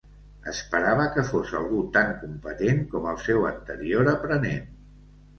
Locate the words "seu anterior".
3.27-4.09